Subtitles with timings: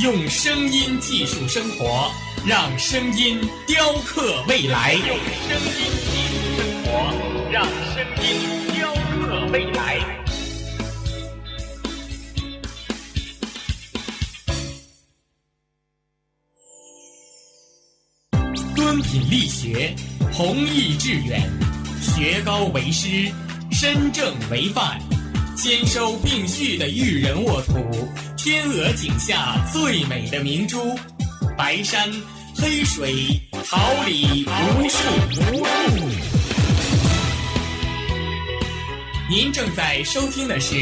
[0.00, 2.08] 用声音技术生活，
[2.46, 4.92] 让声音雕刻未来。
[4.94, 5.16] 用
[5.48, 5.72] 声音
[6.06, 6.90] 技术生活，
[7.50, 8.28] 让声音
[8.72, 9.98] 雕刻未来。
[18.76, 19.96] 敦品力学，
[20.32, 21.42] 弘毅致远，
[22.00, 23.32] 学高为师。
[23.72, 24.98] 身正为范，
[25.54, 30.96] 兼收并蓄的育人沃土，天鹅颈下最美的明珠，
[31.56, 32.08] 白山
[32.54, 33.12] 黑水，
[33.68, 34.98] 桃李无数。
[39.28, 40.76] 您正在收听的是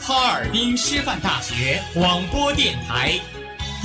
[0.00, 3.18] 哈尔滨师范大学广播电台，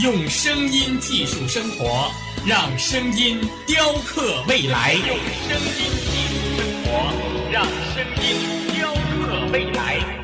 [0.04, 2.12] 用声音技术生活，
[2.46, 4.94] 让声音雕刻未来。
[4.94, 5.18] 用
[5.50, 7.12] 声音技术生活。
[7.50, 10.17] 让声音雕刻未来。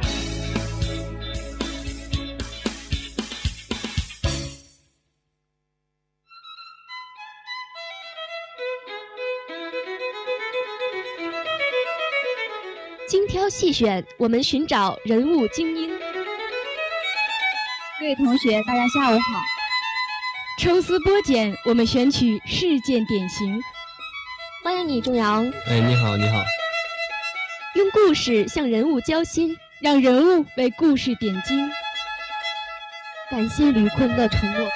[13.14, 15.88] 精挑细选，我们寻找人物精英。
[18.00, 19.39] 各位同学，大家下午好。
[20.58, 23.61] 抽丝剥茧，我们选取事件典型。
[24.64, 25.47] 欢迎你，钟阳。
[25.67, 26.44] 哎，你好，你好。
[27.75, 31.70] 用故事向人物交心，让人物为故事点睛。
[33.30, 34.67] 感谢吕坤的承诺。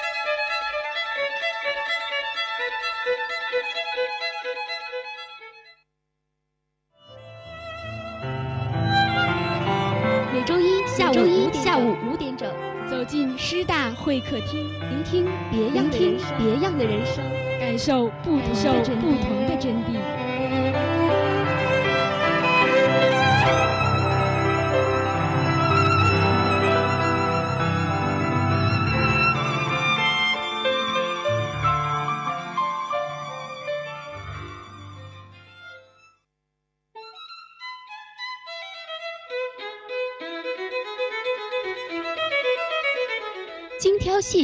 [14.18, 17.24] 会客厅，聆听别样的人生，别样的人生，
[17.60, 20.27] 感受不受不同的真谛。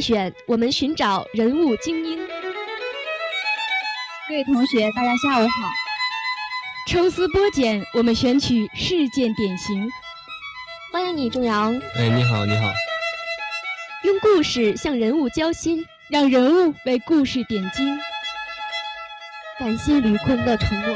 [0.05, 2.19] 选，我们寻找人物精英。
[4.27, 5.69] 各位同学，大家下午好。
[6.87, 9.89] 抽丝剥茧，我们选取事件典型。
[10.93, 11.73] 欢迎你，钟阳。
[11.97, 12.71] 哎，你好，你好。
[14.03, 17.99] 用故事向人物交心，让人物为故事点睛。
[19.57, 20.95] 感谢吕坤的承诺。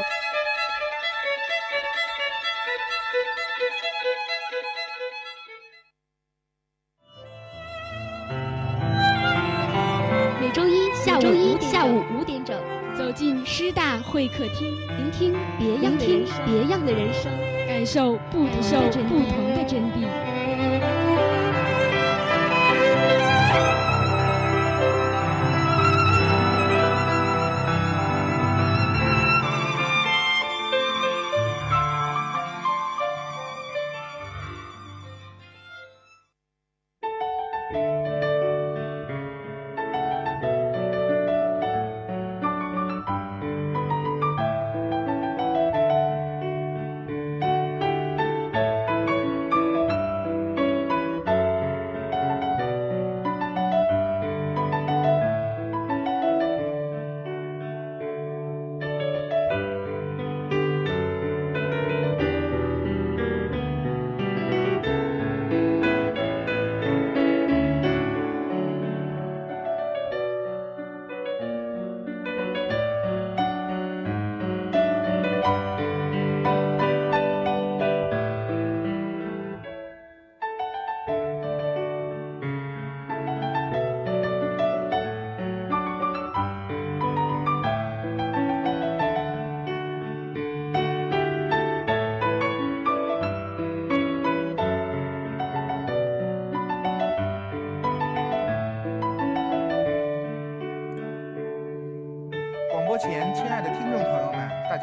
[14.20, 17.32] 会客厅，聆听别样的人生，别样的人生，
[17.66, 20.29] 感受不受不同的真谛。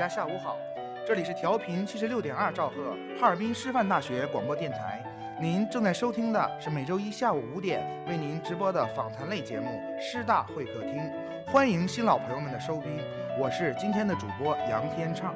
[0.06, 0.56] 家下午好，
[1.05, 5.03] 这里是调频七十六点二兆赫，哈尔滨师范大学广播电台。
[5.41, 9.67] 您正在收听的是每周一下午五点为您直播的访谈类节目
[10.00, 11.03] 《师大会客厅》，
[11.50, 13.00] 欢迎新老朋友们的收听，
[13.37, 15.35] 我是今天的主播杨天畅。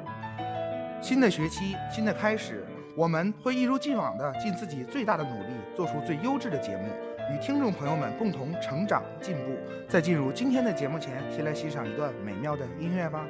[1.01, 2.65] 新的学期，新的开始，
[2.95, 6.87] 我们会一如既往的尽自己最大的努力，做出最优质的节目，
[7.29, 9.51] 与听众朋友们共同成长进步。
[9.89, 13.27] 在进入今天的节目前，先来欣赏一段美妙的音乐吧。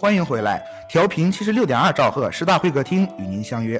[0.00, 3.78] 欢迎回来，调频七十六点二兆赫师大会客厅与您相约。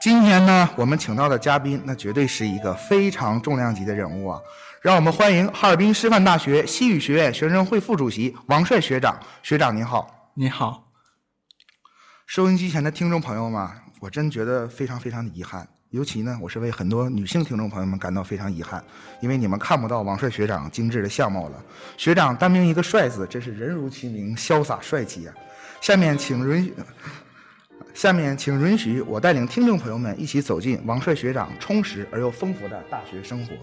[0.00, 4.40] 今天呢，我们请到的嘉宾，那绝对是一个非常重量级的人物啊！
[4.80, 9.20] 让我们欢迎哈尔滨师范大学西语学院学生会副主席王帅学长。
[9.42, 10.84] 学长您好，你好。
[12.26, 13.68] 收音机前的听众朋友们，
[14.00, 15.68] 我真觉得非常非常的遗憾。
[15.94, 18.82] 尤其呢，我是为很多女性听众朋友们感到非常遗憾，
[19.20, 21.64] 因为你们看不到王帅学长精致的相貌了。
[21.96, 25.34] 学长单名一个“帅”字，真是人如其名，潇洒帅气啊！
[25.80, 26.74] 下面请允许，
[27.94, 33.54] 下面请允许我带领听众朋友们一起走进王帅学长充实而又丰富的大学生活。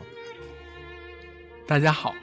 [1.68, 2.14] 大家好。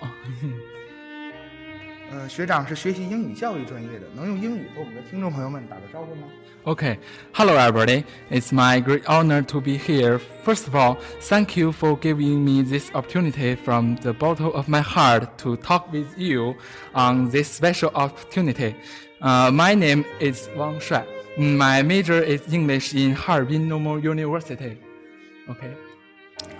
[2.11, 6.27] 呃，学长是学习英语教育专业的，能用英语和我们的听众朋友们打个招呼吗？
[6.65, 6.97] Okay,
[7.33, 8.05] hello everybody.
[8.31, 10.19] It's my great honor to be here.
[10.45, 14.81] First of all, thank you for giving me this opportunity from the bottom of my
[14.81, 16.55] heart to talk with you
[16.93, 18.75] on this special opportunity.
[19.21, 21.03] Uh, my name is Wang Shuai.
[21.37, 24.77] My major is English in Harbin Normal University.
[25.49, 25.73] Okay.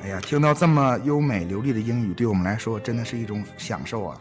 [0.02, 4.20] 哎呀，听到这么优美流利的英语，对我们来说真的是一种享受啊！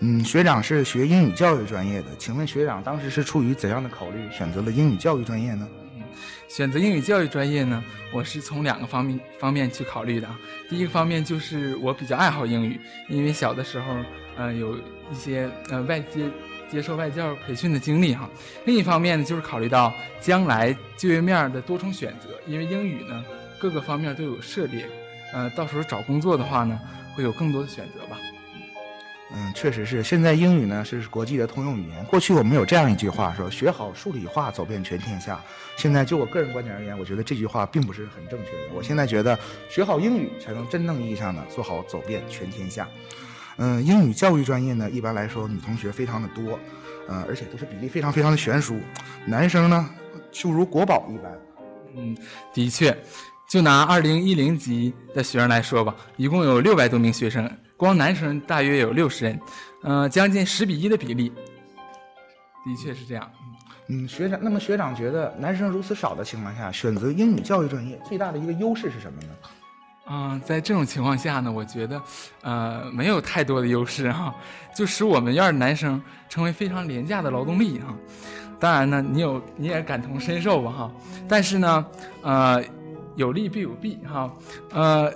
[0.00, 5.66] 嗯，学长是学英语教育专业的，请问学长当时是出于怎样的考虑选择了英语教育专业呢？
[6.46, 10.28] 选择英语教育专业呢，我是从两个方面方面去考虑的。
[10.68, 12.78] 第一个方面就是我比较爱好英语，
[13.08, 13.96] 因为小的时候，
[14.36, 16.30] 呃，有一些呃外接
[16.70, 18.28] 接受外教培训的经历哈。
[18.66, 23.24] 另一方面呢，就是考虑到将来就业面的多重选择，因为英语呢
[23.64, 24.86] 各个方面都有涉猎。
[25.32, 26.78] 呃，到时候找工作的话呢，
[27.14, 28.18] 会有更多的选择吧。
[29.34, 30.02] 嗯，确实是。
[30.02, 32.04] 现在英语呢是国际的通用语言。
[32.04, 35.40] 过去我们有这样一句话说：“学好数理化，走遍全天下。”
[35.78, 38.74] 现在就我个人观点而言，我觉得这句话并不是很正确的。
[38.74, 39.36] 我现在觉得
[39.70, 42.86] 学好英语才能真正意义上的做好走遍全天下。
[43.56, 46.58] 嗯，英语教育专业呢，一般来说女同学非常的多，
[47.08, 48.78] 呃，而且都是比例非常非常的悬殊。
[49.24, 49.88] 男生呢，
[50.30, 51.32] 就如国宝一般。
[51.96, 52.14] 嗯，
[52.52, 52.94] 的确。
[53.54, 59.40] 就拿二零一零级的学生来说吧，一共有六百多名学生，光男生大约有六十人，
[59.84, 61.28] 嗯，将近十比一的比例，
[62.64, 63.30] 的确是这样。
[63.86, 69.28] 嗯，学长，那么学长觉得男生如此少的情况下，选择英语教育专业最大的一个优势是什么呢？
[70.10, 72.02] 嗯，在这种情况下呢，我觉得，
[72.42, 74.34] 呃，没有太多的优势哈，
[74.74, 77.94] 就使我们院的男生成为非常廉价的劳动力哈。
[78.58, 80.92] 当然呢，你有你也感同身受吧哈。
[81.28, 81.86] 但是呢，
[82.22, 82.60] 呃。
[83.16, 84.32] 有利必有弊，哈，
[84.72, 85.12] 呃，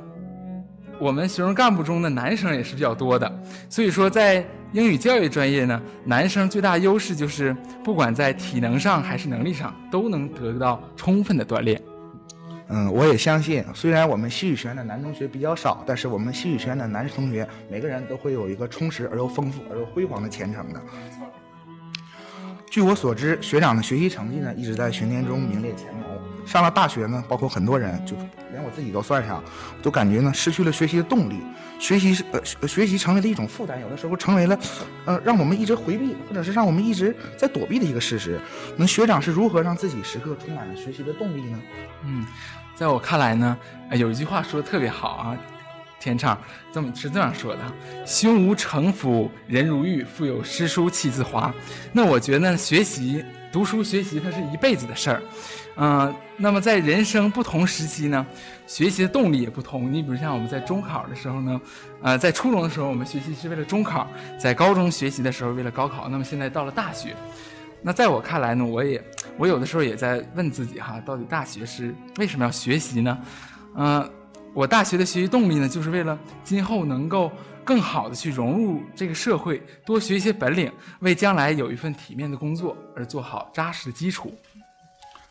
[0.98, 11.80] 我们学生干部中的男生也是比较多的，所以说在英语教育专业呢，男生最大优势就是不管在体能上还是能力上都能得到充分的锻炼。
[12.70, 20.80] 嗯，我也相信，虽然我们西语学院的男同学比较少，但是我们西语学院的男同学每个人都会有一个充实而又丰富而又辉煌的前程的。
[22.70, 26.00] 据我所知，学长的学习成绩呢一直在学年中名列前茅。
[26.48, 28.16] 上了大学呢，包括很多人，就
[28.50, 29.44] 连我自己都算上，
[29.82, 31.42] 都感觉呢失去了学习的动力，
[31.78, 34.58] 学习是呃学习成为了一种负担，有的时候成为了，
[35.04, 38.40] 呃让我们一直回避或者是让我们一直在躲避的一个事实。
[38.76, 41.58] 那学长是如何让自己时刻充满了学习的动力呢？
[42.04, 42.26] 嗯，
[42.74, 43.58] 在我看来呢，
[43.92, 45.36] 有一句话说的特别好啊。
[46.00, 46.40] 天畅
[46.72, 47.60] 这么是这样说的
[48.06, 51.52] ：“胸无城府人如玉，腹有诗书气自华。”
[51.92, 55.20] 那我觉得学习、读书、学习，它是一辈子的事儿。
[55.80, 58.26] 嗯，那么在人生不同时期呢，
[58.66, 59.92] 学习的动力也不同。
[59.92, 61.61] 你比如像我们在中考的时候呢，
[62.02, 64.04] 呃，在初中的时候我们学习是为了中考；
[64.37, 66.08] 在高中学习的时候为了高考。
[66.08, 67.14] 那么现在到了大学，
[67.80, 69.00] 那在我看来呢，我也
[69.37, 73.16] 我有的时候也在问自己哈，到底大学是为什么要学习呢？
[73.76, 74.11] 嗯，
[74.54, 77.30] 我大学的学习动力呢，就是为了今后能够
[77.62, 84.37] 更好的去融入这个社会，多学一些本领，为将来有一份体面的工作而做好扎实的基础。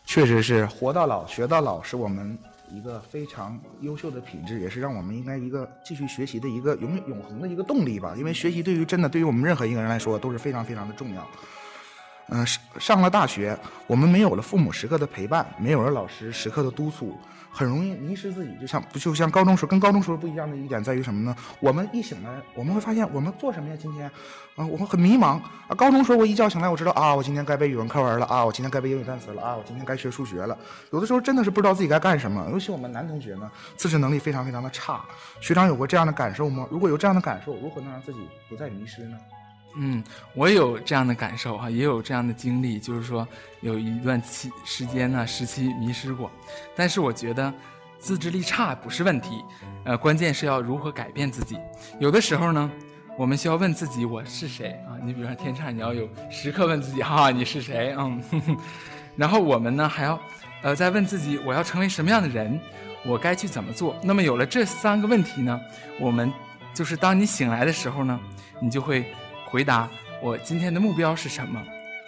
[0.08, 2.36] 确实是活到老学到老，是我们
[2.72, 8.16] 一个非常优秀的品质，也是让我们应该一个继续学习的一个永永恒的一个动力吧。
[8.18, 11.28] 因为学习对于真的对于我们任何一个人来说都是非常非常的重要。
[12.30, 17.18] 嗯，上上了大学，我们没有了父母时刻的陪伴，没有了老师时刻的督促，
[17.52, 18.56] 很容易迷失自己。
[18.60, 21.36] 就像不就像高中时候跟高中时候不一样的一点在于什么呢？
[21.60, 23.76] 我们一醒来，我们会发现我们做什么呀？
[23.80, 24.08] 今天，
[24.56, 25.76] 啊，我们很迷茫啊。
[25.76, 30.58] 高中时候我一觉醒来，我知道啊，我今天该背语文课文了啊，我今天该背英语单词了啊，我今天该学数学了。
[30.92, 35.02] 有的时候真的是不知道自己该干什么，尤其我们男同学呢，自制能力非常非常的差。
[35.40, 36.68] 学长有过这样的感受吗？
[36.70, 39.18] 如果有这样的感受，如何能让自己不再迷失呢？
[39.80, 40.04] 嗯，
[40.34, 43.28] 我有这样的感受哈，也有这样的经历，就是说
[43.62, 46.32] 有一段期时间呢，时期迷失过。
[46.76, 47.54] 但是我觉得
[48.00, 49.44] 自制力差不是问题，
[49.86, 51.60] 呃，关键是要如何改变自己。
[52.00, 52.72] 有的时候呢，
[53.18, 54.98] 我们需要问自己我是谁啊？
[55.04, 57.96] 你比如说天畅，你要有时刻问自己哈，你是谁？
[57.98, 58.22] 嗯，
[59.16, 60.20] 然后我们呢还要
[60.64, 62.60] 呃再问自己我要成为什么样的人，
[63.06, 63.96] 我该去怎么做？
[64.02, 65.62] 那么有了这三个问题呢，
[66.00, 66.34] 我们
[66.74, 68.20] 就是当你醒来的时候呢，
[68.60, 69.06] 你就会。
[69.50, 69.90] 回答
[70.22, 71.64] 我今天的目标是什么？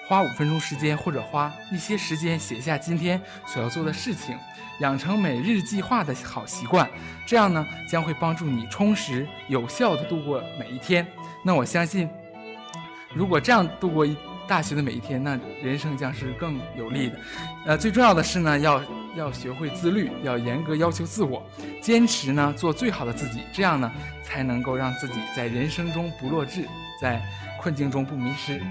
[0.06, 4.38] 花五分钟时间，或者花一些时间写下今天所要做的事情，
[4.82, 6.90] 养成每日计划的好习惯。
[7.26, 11.08] 这样呢，将会帮助你充实有效的度过每一天。
[11.46, 12.10] 那我相信，
[13.14, 14.18] 如果这样度过一
[14.48, 17.20] 大学的每一天，那人生将是更有利的。
[17.68, 18.82] 呃，最重要的是呢，要
[19.16, 21.48] 要学会自律，要严格要求自我，
[21.80, 23.44] 坚持呢做最好的自己。
[23.54, 23.90] 这样呢，
[24.24, 26.68] 才能够让自己在人生中不落志。
[27.00, 27.22] 在
[27.62, 28.62] 困境中不迷失，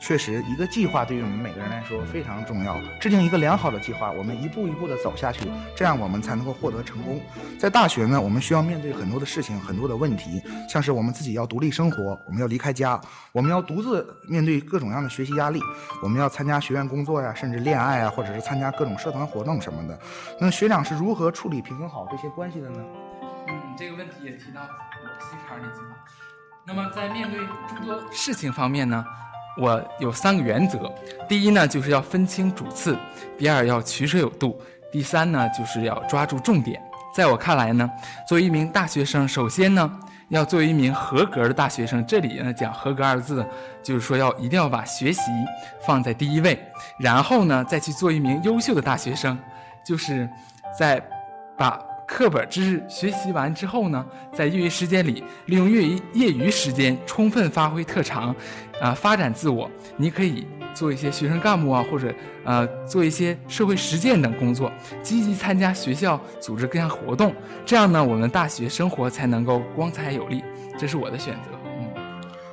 [0.00, 2.80] 确实，一个计划对于我们每个人来说非常重要。
[2.98, 7.20] 制定一个良好的计划，我们一步一步的走下去，这样我们才能够获得成功。
[7.58, 12.98] 在大学呢，我们需要面对很多的事情，很多的问题，像是我们自己要独立生活，我们要离开家，
[13.32, 15.60] 我们要独自面对各种各样的学习压力，
[16.02, 19.98] 我们要参加学院工作呀，甚至恋爱啊，或者是参加各种社团活动什么的。
[20.40, 22.82] 那学长是如何处理平衡好这些关系的呢？
[23.48, 25.97] 嗯，这个问题也提到我心坎里去了。
[26.68, 29.02] 那么在面对诸多事情方面呢，
[29.56, 30.92] 我有三个原则。
[31.26, 32.92] 第一呢，就是要分清主次；
[33.38, 34.50] 第二，要取舍有度；
[34.92, 36.78] 第三呢，就是要抓住重点。
[37.14, 37.90] 在我看来呢，
[38.28, 39.90] 作为一名大学生，首先呢，
[40.28, 42.04] 要作为一名合格的大学生。
[42.06, 43.42] 这里呢，讲“合格”二字，
[43.82, 45.22] 就是说要一定要把学习
[45.86, 46.62] 放在第一位，
[46.98, 49.38] 然后呢，再去做一名优秀的大学生，
[49.82, 50.28] 就是
[50.78, 51.02] 在
[51.56, 51.80] 把。
[52.08, 58.34] 课本知识学习完之后呢，在业余时间里，利用业余业余时间充分发挥特长，
[58.80, 59.70] 啊，发展自我。
[59.98, 62.12] 你可以做一些学生干部啊，或者
[62.44, 64.72] 呃，做一些社会实践等工作，
[65.02, 67.34] 积极参加学校组织各项活动。
[67.66, 70.42] 这样呢，我们大学生活才能够光彩有力。
[70.78, 71.57] 这是我的选择。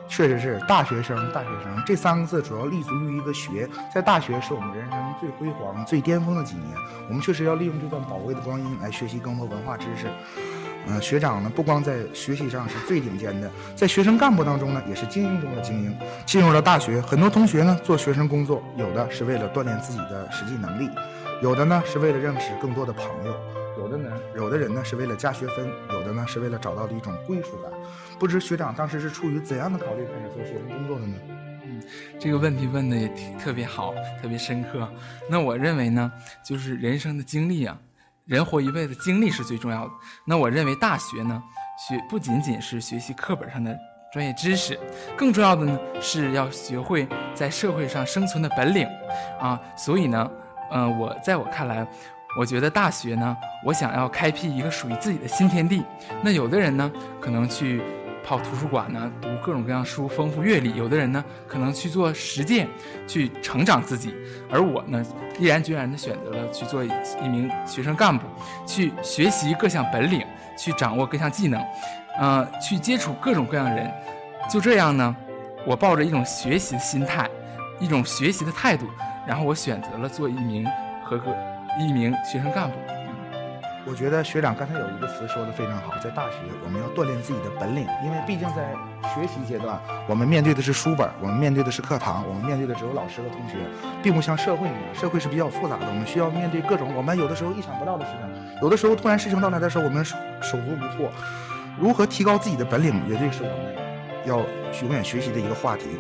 [0.08, 10.08] 确实是大学生，大学生这三个字主要立足于一个学，在大学是我们人生最辉煌、最巅峰的几年，我们确实要利用这段宝贵的光阴来学习更多文化知识。
[10.88, 15.98] 嗯，学长呢，不光在学习上是最顶尖的，在学生干部当中呢，也是精英中的精英。
[16.28, 20.88] 进入了大学，很多同学呢做学生工作，有的是为了锻炼自己的实际能力，
[21.42, 23.34] 有的呢是为了认识更多的朋友。
[23.86, 27.72] 有的呢，有的人呢是为了加学分，有的呢是为了找到的一种归属感。
[28.18, 31.16] 不知学长当时是出于怎样的考虑开始做学生工作的呢？
[31.64, 31.84] 嗯，
[32.20, 34.90] 这个问题问的也挺特别好，特别深刻。
[35.30, 36.12] 那我认为呢，
[36.44, 37.78] 就是人生的经历啊，
[38.26, 39.92] 人活一辈子，经历是最重要的。
[40.26, 41.44] 那我认为大学呢，
[41.78, 43.78] 学不仅仅是学习课本上的
[44.12, 44.80] 专业知识，
[45.16, 48.88] 更重要的呢是要学会在社会上生存的本领
[49.40, 49.62] 啊。
[49.78, 50.32] 所以呢，
[50.72, 51.88] 嗯，我在我看来。
[52.38, 55.84] 我觉得大学呢，我想要开辟一个属于自己的新天地。
[56.22, 57.82] 那有的人呢，可能去
[58.24, 62.68] 跑图书馆呢，读各种各样书，丰富阅历；有的人呢，可能去做实践，
[63.08, 64.14] 去成长自己。
[64.52, 65.04] 而我呢，
[65.40, 66.90] 毅然决然地选择了去做一
[67.28, 68.26] 名学生干部，
[68.66, 70.26] 去学习各项本领，
[70.58, 71.64] 去掌握各项技能，
[72.20, 73.90] 呃，去接触各种各样人。
[74.50, 75.16] 就这样呢，
[75.66, 77.30] 我抱着一种学习的心态，
[77.80, 78.86] 一种学习的态度，
[79.26, 80.68] 然后我选择了做一名
[81.04, 81.34] 合格。
[81.78, 82.76] 一名学生干部，
[83.86, 88.74] 我觉得学长刚才有一个词说的非常好，在大学我们要锻炼自己的本领，因为毕竟在
[89.14, 89.78] 学习阶段，
[90.08, 93.58] 我们面对的是书本，我们面对的是课堂，我们面对的只有老师和同学，
[94.02, 100.16] 并不像社会一样，社会是比较复杂的，我们需要面对各种我们有的时候意想不到的事情，有的时候突然事情到来的时候，我们手
[100.52, 101.12] 足无措。
[101.78, 103.76] 如何提高自己的本领，绝对是我们
[104.26, 104.38] 要
[104.82, 106.00] 永远学习的一个话题。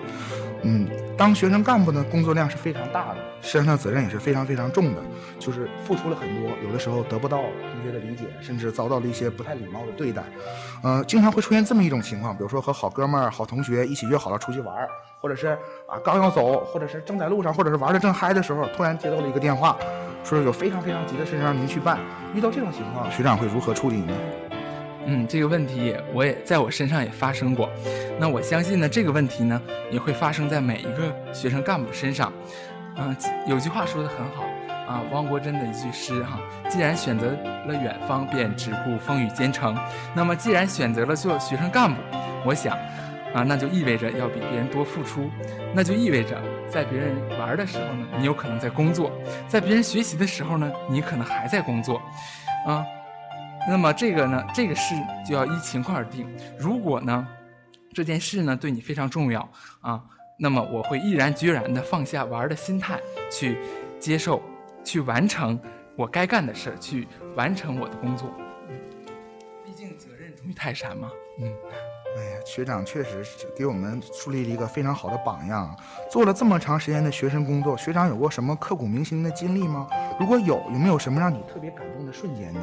[0.63, 5.01] 嗯，当学生干部呢，工作量是非常大的，身上的责任也是非常非常重的，
[5.37, 10.23] 就是付出了很多，有的时候得不到同学的理解，甚至遭到了一些不太礼貌的对待，
[10.83, 14.89] 呃，经常会出现这么一种情况，比如说和好哥们儿、好同学一起约好了出去玩儿，
[15.21, 15.49] 或者是
[15.87, 19.77] 啊刚要走，或者是正在路上，或者是玩的正嗨的时候，突然接到了一个电话，
[20.23, 21.99] 说有非常非常急的事情让您去办。
[22.33, 24.13] 遇到这种情况，学长会如何处理呢？
[25.07, 27.69] 嗯，这个问题我也在我身上也发生过。
[28.19, 29.61] 那我相信呢，这个问题呢
[29.91, 32.33] 也会发生在每一个学生干部身上。
[32.97, 34.43] 嗯，有句话说的很好
[34.87, 37.31] 啊，汪国真的一句诗哈：既然选择
[37.67, 39.77] 了远方，便只顾风雨兼程。
[40.13, 41.99] 那么，既然选择了做学生干部，
[42.45, 42.77] 我想
[43.33, 45.29] 啊，那就意味着要比别人多付出，
[45.73, 49.09] 那就意味着在别人玩的时候呢，你有可能在工作；
[49.47, 52.01] 在别人学习的时候呢，你可能还在工作，
[52.65, 52.85] 啊。
[53.67, 54.93] 那么这个呢，这个事
[55.27, 56.27] 就要依情况而定。
[56.59, 57.27] 如果呢，
[57.91, 59.41] 这件事呢对你非常重要
[59.81, 59.99] 啊，
[60.37, 62.99] 那么我会毅然决然的放下玩的心态，
[63.31, 63.57] 去
[63.99, 64.41] 接受，
[64.83, 65.59] 去完成
[65.95, 68.29] 我该干的事儿，去完成我的工作。
[69.63, 71.09] 毕竟责任重于泰山嘛。
[71.39, 71.47] 嗯，
[72.17, 75.73] 哎呀，学长确实是给我们树立了一个非常好的榜样。
[76.11, 79.87] 做了这么长时间的学生工作，学长有过什么刻骨铭心的经历吗？
[80.19, 82.59] 如果有，有没有什么让你特别感动的瞬间呢？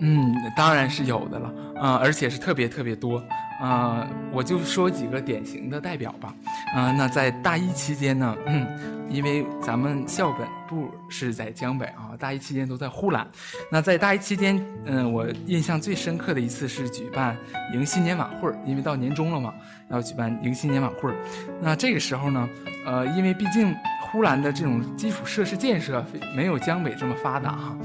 [0.00, 3.22] 嗯，当然是有的了，啊，而且是特别特别多，
[3.60, 6.34] 啊，我就说几个典型的代表吧，
[6.74, 8.66] 啊，那在大一期间呢，嗯，
[9.10, 13.26] 因为咱们校本部是在江北啊，大一期间都在呼兰，
[13.70, 17.36] 那在大一期间，嗯，我印象最深刻的一次是举办
[17.74, 19.52] 迎新年晚会，因为到年终了嘛，
[19.90, 21.12] 要举办迎新年晚会，
[21.60, 22.48] 那这个时候呢，
[22.86, 23.74] 呃，因为毕竟
[24.10, 26.04] 呼兰的这种基础设施建设
[26.36, 27.76] 没有江北这么发达哈。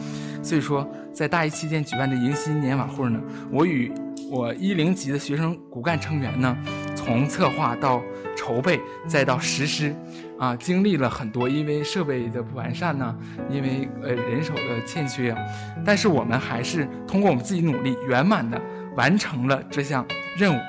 [0.41, 3.19] 所以说，在大一期间举办的迎新年晚会呢，
[3.51, 3.91] 我与
[4.29, 6.55] 我一零级的学生骨干成员呢，
[6.95, 8.01] 从策划到
[8.35, 9.95] 筹备再到实施，
[10.37, 13.15] 啊，经历了很多，因为设备的不完善呢，
[13.49, 15.35] 因为呃人手的欠缺，
[15.83, 18.61] 但是我们还是通过我们自己努力，圆满的
[18.95, 20.05] 完成了这项
[20.37, 20.59] 任务，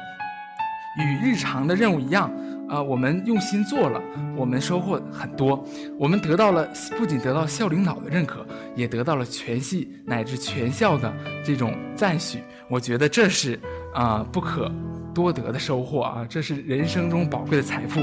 [0.98, 2.30] 与日常的任务一样。
[2.68, 4.02] 啊，我们用心做了，
[4.36, 5.64] 我们收获很多，
[5.98, 11.12] 我们得到了不仅得到校领导的认可，也得到了全系乃至全校的
[11.44, 12.40] 这种赞许。
[12.68, 13.58] 我觉得这是
[13.94, 14.70] 啊不可
[15.14, 18.00] 多得的收获啊，这是人生中宝贵的财富。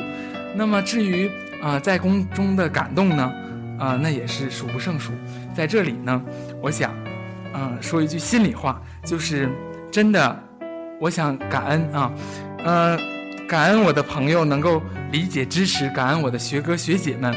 [0.55, 1.29] 那么至于
[1.61, 3.33] 啊在宫中的感动呢，
[3.77, 5.11] 啊那也是数不胜数。
[5.53, 6.23] 在这里呢，
[6.61, 6.91] 我想
[7.53, 9.49] 啊说一句心里话，就是
[9.91, 10.43] 真的，
[11.01, 12.13] 我想感恩啊，
[12.63, 13.12] 呃。
[13.53, 17.31] 感恩我的朋友能够理解支持，感恩我的学哥学姐们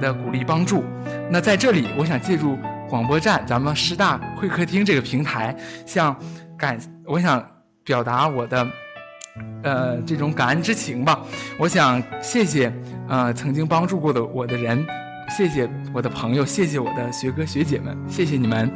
[0.00, 0.82] 的鼓励帮助。
[1.30, 2.56] 那在这里，我想借助
[2.88, 5.54] 广播站咱们师大会客厅这个平台，
[5.84, 6.16] 向
[6.56, 7.46] 感我想
[7.84, 8.66] 表达我的
[9.62, 11.20] 呃这种感恩之情吧。
[11.58, 12.72] 我想谢谢
[13.06, 14.82] 呃曾经帮助过的我的人，
[15.36, 18.72] 谢谢我的朋友，谢谢我的学哥学姐们，谢谢你们。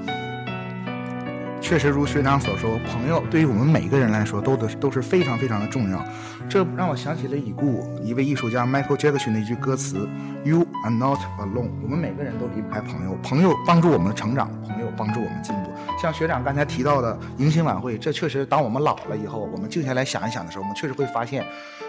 [1.58, 6.04] 确实如学长所说，朋友对于我们每一个人来说都都都是非常非常的重要。
[6.52, 10.06] 这让我想起了已故一位艺术家 Michael Jackson 的一句歌词
[10.44, 15.70] ：“You are not alone。”我们每个人都离不开朋友，朋友帮助我们成长，朋友帮助我们进步。
[15.98, 21.42] 像学长刚才提到的迎新晚会，这确实当我们老了以后，我们静下来想一想的时候，我们确实会发现，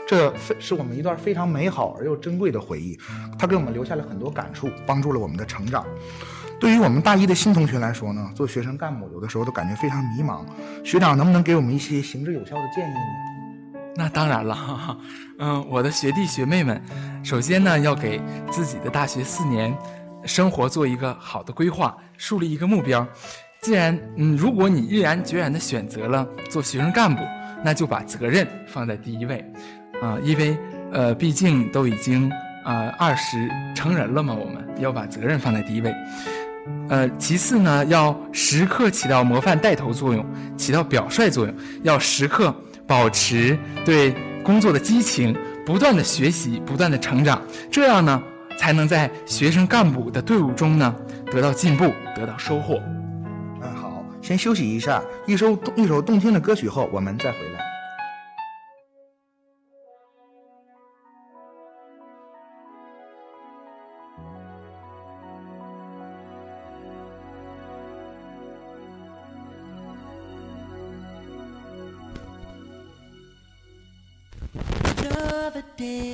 [0.07, 2.97] 这非是我们一段非常美好而又珍贵的回忆。
[3.37, 5.83] 它给我们留下了很多感触，帮助了我们的成长。
[6.57, 10.39] 对于我们大一的新同学来说呢，做学生干部有的时候都感觉非常迷茫。
[10.85, 13.32] 学长能不能给我们一些行之有效的建议呢？
[13.95, 14.97] 那当然了，
[15.37, 16.81] 嗯，我的学弟学妹们，
[17.23, 18.19] 首先呢要给
[18.51, 19.75] 自己的大学四年
[20.25, 23.07] 生活做一个好的规划，树立一个目标。
[23.61, 27.21] 既然嗯，如果你毅然决然的选择了做学生干部，
[27.63, 29.45] 那就把责任放在第一位，
[30.01, 30.57] 啊，因为
[30.91, 32.29] 呃，毕竟都已经
[32.65, 35.93] 啊二十成人了嘛，我们要把责任放在第一位。
[36.89, 40.25] 呃，其次呢，要时刻起到模范带头作用，
[40.57, 42.53] 起到表率作用，要时刻
[42.85, 47.41] 保持对工作的激情，不断的学习，不断的成长，
[47.71, 48.21] 这样呢，
[48.57, 50.93] 才能在学生干部的队伍中呢
[51.31, 52.81] 得到进步，得到收获。
[53.61, 57.52] 嗯，好，先休息一下，一首一首动听的歌曲后，我们再回。
[75.83, 76.12] day.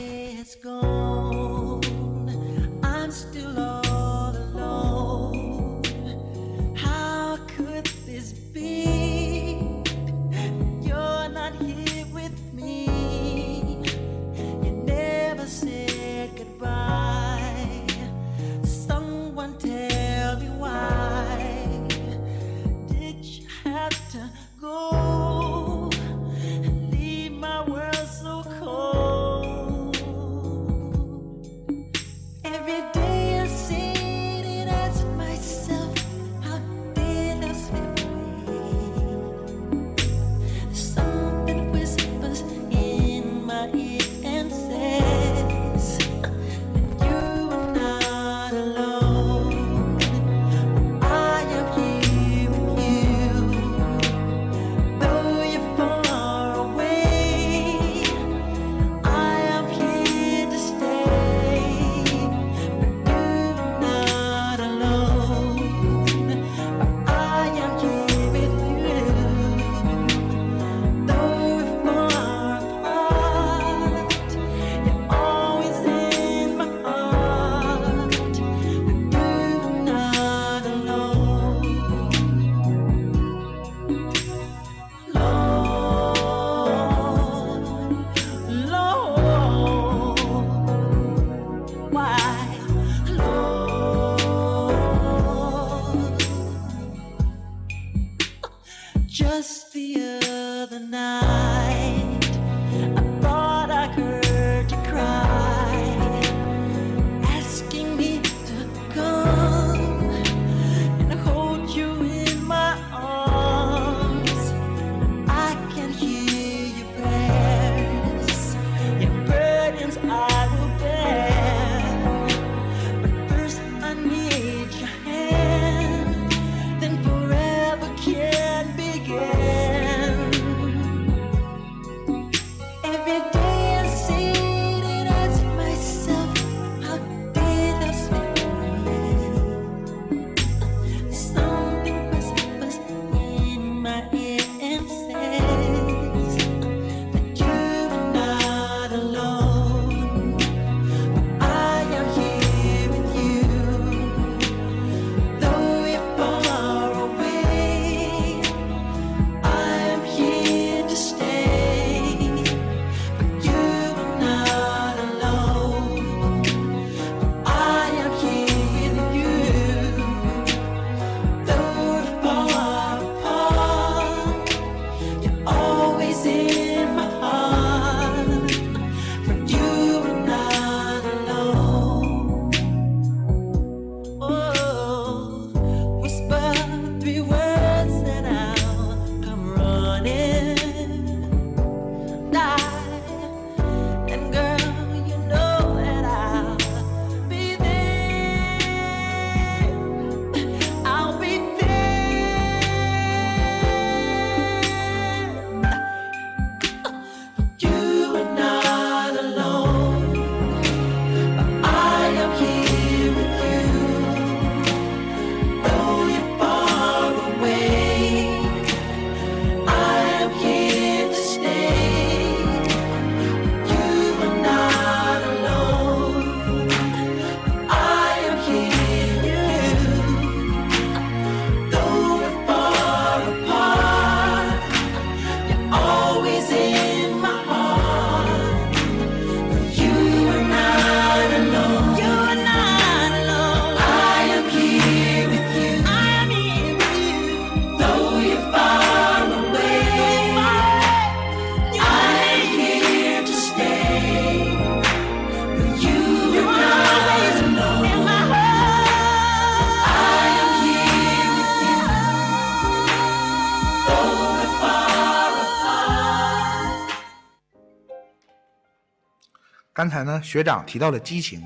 [269.89, 271.41] 刚才呢，学长提到了激情，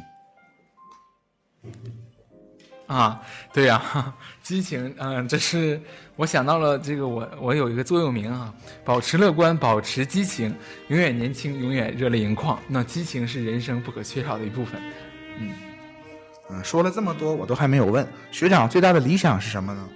[2.88, 3.22] 啊，
[3.54, 5.80] 对呀、 激情，嗯、这是
[6.18, 8.54] 我想到了这个我我有一个座右铭啊，
[8.84, 10.54] 保持乐观，保持激情，
[10.90, 12.60] 永远年轻，永远热泪盈眶。
[12.68, 14.82] 那激情是人生不可缺少的一部分。
[15.40, 19.90] 嗯，说了这么多，我都还没有问学长最大的理想是什么呢？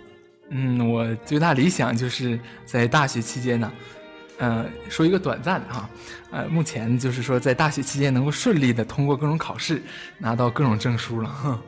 [0.51, 3.69] 嗯，我最大理想就是在大学期间呢，
[4.37, 5.89] 呃，说一个短暂的哈，
[6.31, 9.81] 呃，目前就是说在大学期间能够顺利的通过各种考试，
[10.17, 11.29] 拿到各种证书了。
[11.29, 11.59] 哼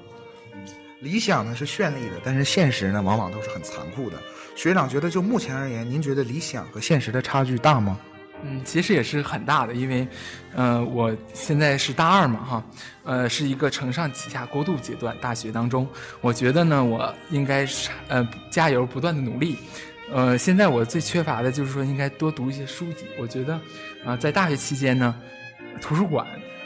[1.01, 4.17] 理想呢是绚丽的，但是现实呢往往都是很残酷的。
[4.55, 7.97] 学长觉得就目前而言，您觉得理想和现实的差距大吗？
[8.43, 10.07] 嗯，其实也是很大的，因为，
[10.55, 12.63] 呃，我现在是大二嘛，哈，
[13.03, 15.85] 呃，是一个承上启下过渡阶段，大学当中，
[16.21, 19.57] 我觉得呢，我应该是呃加油，不断的努力，
[20.11, 23.59] 呃，现在我最缺乏的就是说应该多读一些书籍，我觉得，
[24.03, 25.15] 啊、在大学期间呢，
[25.81, 26.25] 图书馆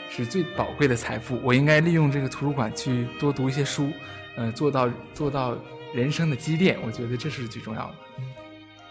[0.10, 3.91] 是最宝贵的财富，我应该利用这个图书馆去多读一些书，
[4.38, 5.58] 呃，做到做到
[5.93, 7.95] 人生的积淀，我觉得这是最重要的。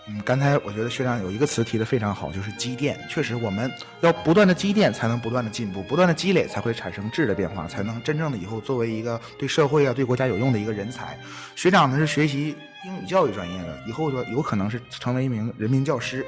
[0.08, 2.98] 嗯，刚才我觉得学长有一个词提的非常好，就是积淀。
[3.08, 11.16] 确实，我们要不断的积淀，才能不断的进步，不断的积累，才会产生质的变化，才能真正的以后作为一个对社会啊、对国家有用的一个人才。
[11.54, 16.24] 学长呢是学习英语教育专业的，以后说有可能是成为一名人民教师。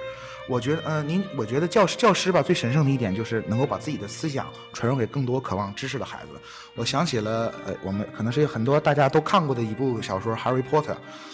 [0.46, 6.38] 我觉得，呃，您，我觉得教师教师吧，最神圣的一点就是能够把自己的思想传授给更多渴望知识的孩子。
[6.74, 10.92] 我想起了，呃，我们可能是很多大家都看过的一部小说《Harry Potter》，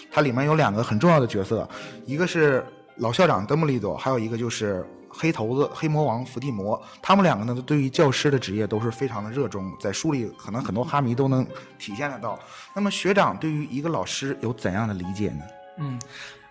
[0.09, 1.67] 它里面有两个很重要的角色，
[2.05, 2.63] 一个是
[3.01, 6.79] 老校长邓布利多，还有一个就是黑头子黑魔王伏地魔。
[7.01, 11.43] 他们两个呢，对于教师的职业都是非常的热衷，在书里可能很多哈迷都能
[11.79, 12.39] 体现得到。
[12.75, 15.43] 那么学长对于一个老师有怎样的理解呢？
[15.79, 15.99] 嗯，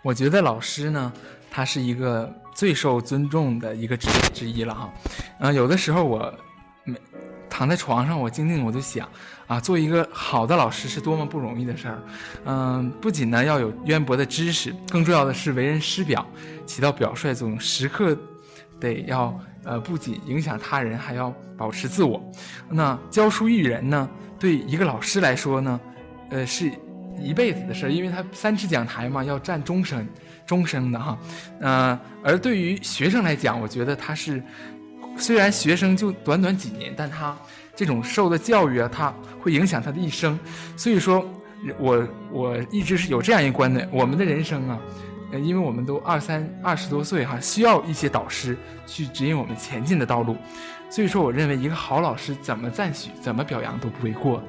[0.03, 1.13] 我觉得老师呢，
[1.53, 4.93] 他是一个最受尊重的一个职业之一了哈。
[5.39, 6.35] 嗯、有的时候我
[7.51, 9.07] 躺在床上，我静静我就想
[9.47, 11.99] 啊，做一个好的老师是多么不容易的事儿。
[12.47, 16.25] 嗯、不仅呢要有渊博的知识，更重要的是为人师表，
[16.65, 18.17] 起到表率作用，时刻
[18.79, 22.23] 得要呃不仅影响他人，还要保持自我。
[22.69, 24.09] 那教书育人呢，
[24.39, 25.81] 对一个老师来说呢，
[26.31, 26.71] 呃是
[27.21, 30.09] 一辈子的事儿，因为他三尺讲台嘛，要站终身，
[30.47, 31.19] 终生的哈。
[31.61, 34.43] 呃，而对于学生来讲，我觉得他是
[35.21, 37.37] 虽然学生就短短几年，但他
[37.77, 40.39] 这种受的教育啊，他会影响他的一生。
[40.77, 41.25] 所以说，
[41.79, 44.81] 我我一直是有这样一个观点：我们的人生啊，
[45.33, 48.57] 因为我们都二三二十多岁哈，需要一些导师
[48.87, 50.37] 去指引我们前进的道路。
[50.89, 54.43] 所以说，我认为一个好老师怎么赞许、怎么表扬都不为过。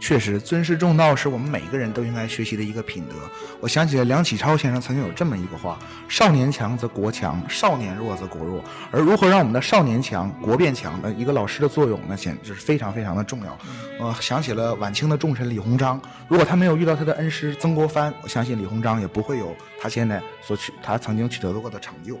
[0.00, 3.14] 确实，尊师重道是我们每个人都应该学习的一个品德。
[3.60, 13.56] 我想起了梁启超先生曾经有这么一个话：“少年强则国强，少年弱则国弱。”而如何让我们的少年强、国变强的一个老师的作用，呢简直是非常非常的重要。
[14.00, 22.18] 我想起了晚清的重臣李鸿章，如果他没有遇到他的恩师曾国藩，我相信李鸿章也不会有他现在所取他曾经取得过的成就。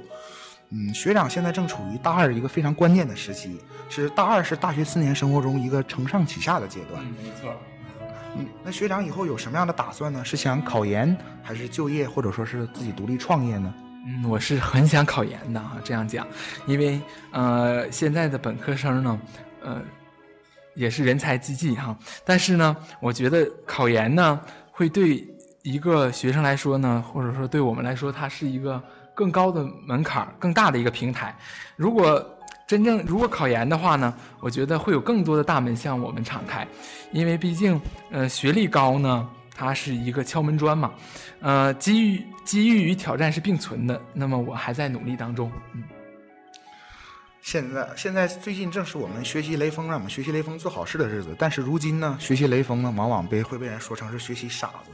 [0.72, 7.02] 嗯，学长现在正处于大二一个非常关键的时期，是大二是大学四年生活中一个承上启下的阶段。
[7.04, 7.52] 嗯，没错。
[8.36, 10.24] 嗯，那学长以后有什么样的打算呢？
[10.24, 13.74] 是想考研，还是就业，或者说是自己独立创业呢？
[14.06, 16.24] 嗯，我是很想考研的哈，这样讲，
[16.66, 17.00] 因为
[17.32, 19.20] 呃，现在的本科生呢，
[19.62, 19.82] 呃，
[20.74, 21.98] 也是人才济济哈。
[22.24, 25.26] 但是呢，我觉得考研呢，会对
[25.62, 28.80] 一个学生来说呢，或者说对我们来说，它是一个
[29.20, 31.36] 更高的门槛，更大的一个平台。
[31.76, 32.24] 如果
[32.66, 36.66] 真正如果考研的话呢，我觉得会有更多的大门向我们敞开，
[37.12, 37.78] 因为毕竟
[38.10, 40.90] 呃学历高呢，它是一个敲门砖嘛，
[41.40, 44.00] 呃机遇机遇与挑战是并存的。
[44.14, 45.84] 那么我还在努力当中，嗯。
[47.42, 51.36] 现在现在最近正是我们学习雷锋，让我们学习雷锋做好事的日子。
[51.38, 54.90] 但是如今呢，学习雷锋呢，往往被会被人说成是学习傻子。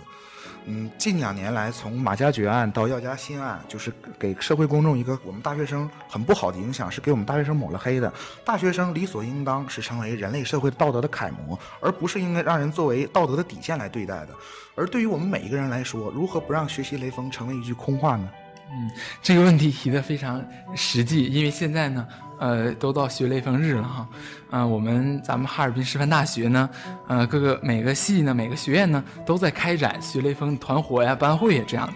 [0.68, 8.12] 嗯，近两年来，从马加爵案到药家鑫案，就是给社会公众一个我们大学生很不好的影响，是给我们大学生抹了黑的。
[8.44, 14.30] 大学生理所应当是成为人类社会道德的楷模，而不是应该让人作为道德的底线来对待的。
[14.74, 18.28] 而对于我们每一个人来说，如何不让学习雷锋成为一句空话呢？
[18.70, 18.90] 嗯，
[19.22, 22.06] 这个问题提的非常实际，因为现在呢。
[22.38, 24.06] 呃，都到学雷锋日了哈，
[24.50, 26.68] 嗯，我们咱们哈尔滨师范大学呢，
[27.08, 31.90] 呃，各个每个系呢，每个学院呢，都在开展学雷锋团伙呀、班会呀这样。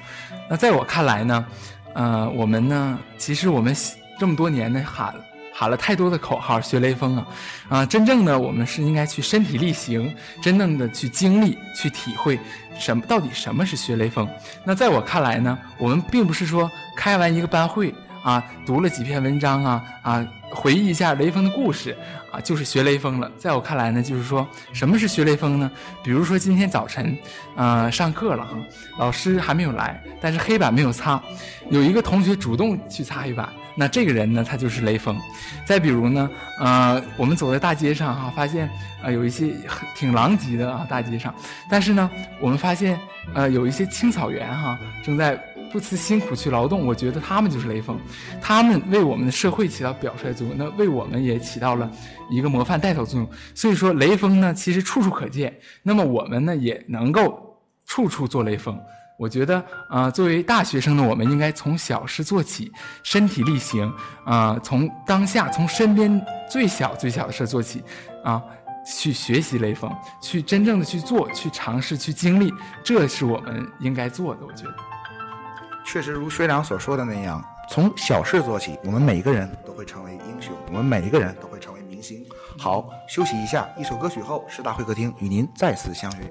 [0.49, 1.47] 那在我看来呢，
[1.93, 3.77] 呃，我们呢，其实我们
[4.19, 5.15] 这么多年呢喊
[5.61, 7.27] 喊了太多的口号，学雷锋啊，
[7.69, 12.41] 啊，真正的我们是应该去身体力行，真正的去经历、去体会
[12.79, 14.27] 什么到底什么是学雷锋。
[14.65, 17.95] 那在我看来呢，我们并不是说开完一个班会。
[18.23, 21.97] 啊，读了几篇文章啊啊，回忆一下雷锋的故事
[22.31, 23.33] 啊，就是学雷锋了。
[23.39, 25.71] 在我看来呢，就是说什么是学雷锋呢？
[26.05, 27.17] 比如说今天早晨，
[27.57, 28.51] 呃，上课了哈，
[28.99, 31.19] 老师还没有来，但是黑板没有擦，
[31.71, 33.49] 有一个同学主动去擦黑板，
[33.81, 35.19] 那这个人呢，他就是雷锋。
[35.65, 38.69] 再比如呢，呃，我们走在大街上哈，发现
[39.03, 39.55] 啊有一些
[39.97, 41.35] 挺狼藉的啊大街上，
[41.71, 43.01] 但是呢，我们发现
[43.35, 45.43] 呃有一些青草原哈正在。
[45.73, 47.97] 不辞辛苦去劳动，我觉得他们就是雷锋，
[48.43, 51.89] 他们为我们的社会起到表率作用，那为我们也起到了
[52.29, 53.31] 一个模范带头作用。
[53.55, 55.57] 所以说，雷锋呢，其实处处可见。
[55.85, 58.77] 那么我们呢，也能够处处做雷锋。
[59.21, 63.93] 我觉得，啊，作为大学生的我们，应该从小事做起，身体力行，
[64.25, 67.85] 啊，从当下，从身边最小最小的事做起，
[68.25, 68.43] 啊，
[68.87, 72.51] 去学习雷锋，去真正的去做，去尝试，去经历，
[72.83, 74.41] 这是我们应该做的。
[74.47, 74.75] 我觉得。
[75.85, 82.25] 确实如学长所说的那样，从小事做起，我们每一个人都会成为英雄，我们每一个人都会成为明星。
[82.57, 86.31] 好，休息一下，一首歌曲后，师大会客厅与您再次相约。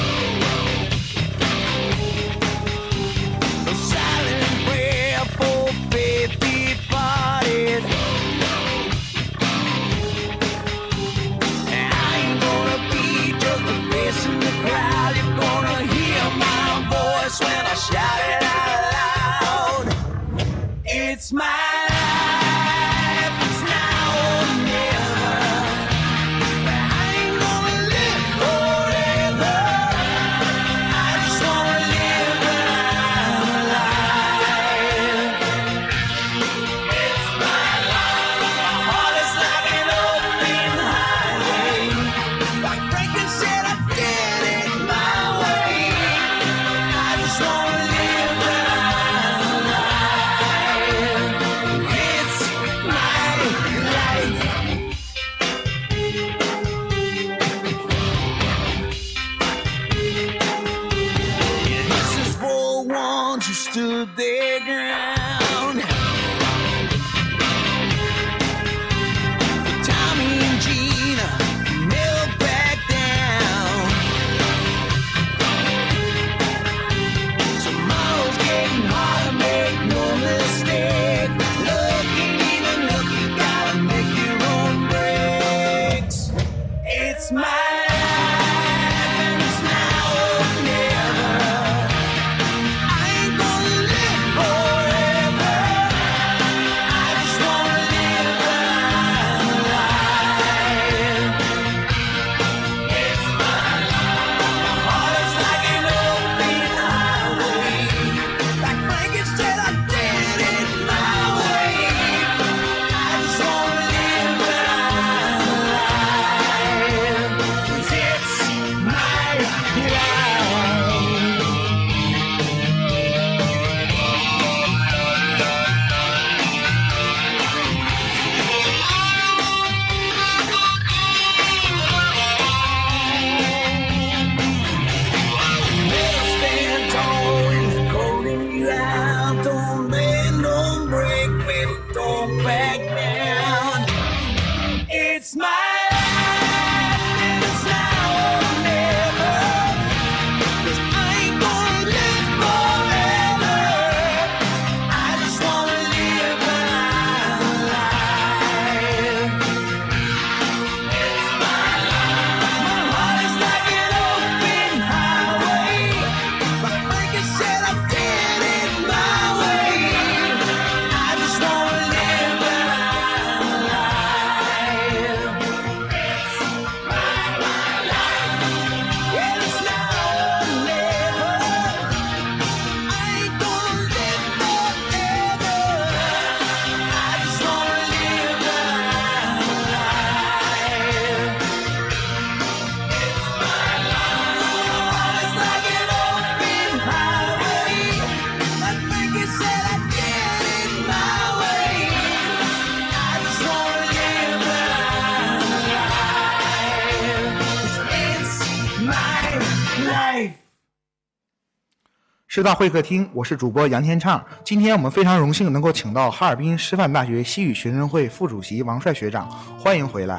[212.33, 214.25] 师大会客厅，我是主播杨天畅。
[214.41, 220.15] 今天我们非常荣幸能够请到哈尔滨师范大学西语学生会副主席王帅学长，欢迎回来。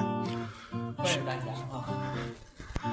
[0.94, 1.40] 欢迎大家
[1.72, 2.84] 啊！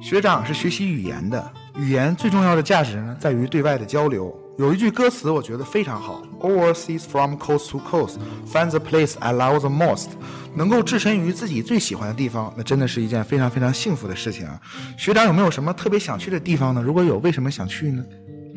[0.00, 4.32] 学长是学习语言的，语言最重要的价值呢，在于对外的交流。
[4.58, 8.18] 有一句歌词我觉得非常好：“Overseas from coast to coast,
[8.48, 10.10] find the place I love the most。”
[10.54, 14.60] 能够置身于自己最喜欢的地方，那真的是一件非常非常幸福的事情啊！
[14.96, 16.80] 学长有没有什么特别想去的地方呢？
[16.80, 18.04] 如果有，为什么想去呢？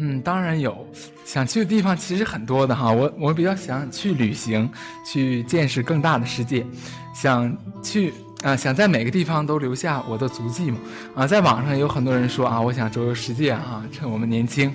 [0.03, 0.75] 嗯，当然有，
[1.23, 2.91] 想去的地方其实很多的哈。
[2.91, 4.67] 我我比较想去旅行，
[5.05, 6.65] 去见识更大的世界，
[7.13, 10.79] 想去啊，想在每个地方都留下我的足迹嘛。
[11.13, 14.73] 啊，在网上有很多人说啊，我想周游世界啊，趁我们年轻。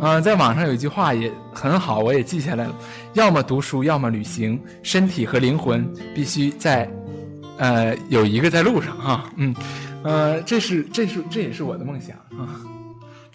[0.00, 2.74] 啊，在网上有一句话也很好，我也记下来了：
[3.14, 6.90] 要么读书，要么旅行，身体和灵魂必须在，
[7.58, 9.30] 呃，有一个在路上哈。
[9.36, 9.54] 嗯，
[10.02, 12.60] 呃，这是这是这也是我的梦想啊。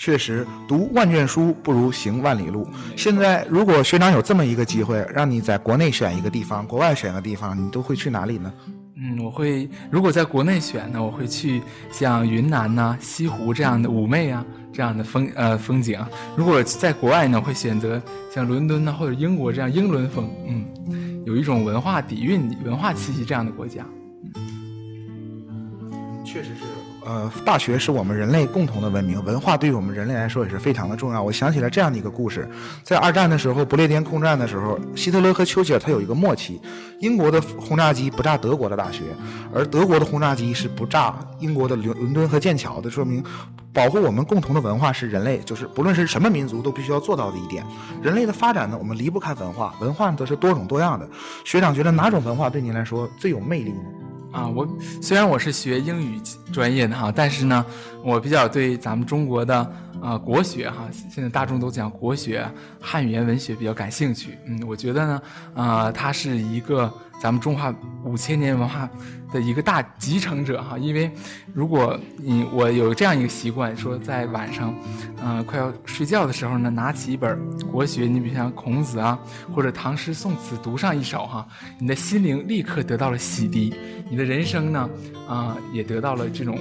[0.01, 2.67] 确实，读万卷书不如行万里路。
[2.97, 8.51] 现在，如果学长有这么一个机会，让你在国内选一个地方，国外选个地方，你都会去哪里呢？
[8.95, 14.43] 嗯，我会如果在国内选呢，我会去像云南呐、西湖这样的妩媚啊
[14.73, 16.03] 这样的风呃风景。
[16.35, 18.01] 如果在国外呢，会选择
[18.33, 23.85] 像伦敦呐或者英国这样英伦风，嗯，有一种文化底蕴、文化气息这样的国家。
[26.25, 26.70] 确实是。
[27.03, 31.21] 呃，大学是我们人类共同的文明，文化对于我们人类来说也是非常的重要。
[31.21, 32.47] 我想起了这样的一个故事，
[32.83, 36.61] 在二战的时候，不列颠空战的时候，希特勒和丘吉尔他有一个默契，
[36.99, 39.03] 英国的轰炸机不炸德国的大学，
[39.53, 43.23] 而德国的轰炸机是不炸英国的伦伦敦和剑桥的，说明
[43.73, 47.65] 保护我们共同的文化是人类就是不论是什么民族都必须要做到的一点。
[48.03, 51.09] 人类的发展呢，我们离不开文化，文化则是多种多样的。
[51.45, 53.79] 学长觉得哪种文化对您来说最有魅力呢？
[54.31, 54.67] 啊，我
[55.01, 56.19] 虽然我是学英语
[56.53, 57.65] 专业的哈，但是呢，
[58.03, 62.45] 我比较对咱们中国的啊国学哈，现在大众都讲国学、
[62.79, 64.37] 汉语言文学比较感兴趣。
[64.45, 65.21] 嗯，我觉得呢，
[65.53, 66.91] 啊，它是一个
[67.21, 67.73] 咱们中华
[68.03, 68.89] 五千年文化
[69.31, 70.77] 的一个大集成者哈。
[70.77, 71.11] 因为
[71.53, 74.73] 如果你我有这样一个习惯，说在晚上，
[75.23, 77.39] 嗯，快要睡觉的时候呢，拿起一本
[77.71, 79.19] 国学，你比如像孔子啊，
[79.53, 81.47] 或者唐诗宋词读上一首哈，
[81.77, 83.73] 你的心灵立刻得到了洗涤。
[84.09, 84.89] 你的人生呢，
[85.27, 86.59] 啊，也得到了这种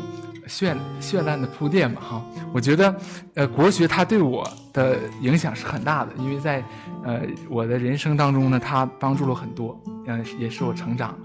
[0.50, 2.24] 绚绚烂的铺垫吧，哈。
[2.52, 2.94] 我觉得，
[3.34, 6.62] 呃，国学它对我的影响是很大的，因为在，
[7.04, 11.16] 呃，我的人生当中呢，它帮助了很多，嗯，也是我成长。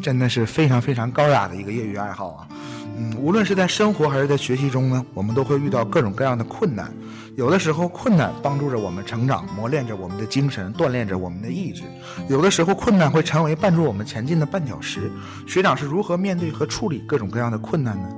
[0.00, 2.48] 真的是非常非常高雅的一个业余爱好啊。
[2.96, 6.90] 嗯，无论是在生活还是在学习中呢，我们都会遇到各种各样的困难。
[7.38, 11.84] 有的时候困难帮助着我们成长，磨练着我们的精神，锻炼着我们的意志；
[12.28, 15.08] 有的时候困难会成为绊住我们前进的绊脚石。
[15.46, 18.08] 学长是如何面对和处理各种各样的困难呢？